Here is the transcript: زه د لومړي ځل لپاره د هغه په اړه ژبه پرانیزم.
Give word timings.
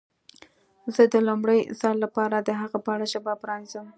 زه 0.95 1.03
د 1.13 1.15
لومړي 1.27 1.59
ځل 1.81 1.95
لپاره 2.05 2.37
د 2.41 2.49
هغه 2.61 2.77
په 2.85 2.89
اړه 2.95 3.05
ژبه 3.13 3.33
پرانیزم. 3.41 3.87